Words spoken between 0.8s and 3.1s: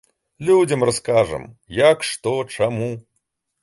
раскажам, як, што, чаму.